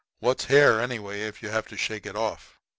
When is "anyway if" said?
0.81-1.43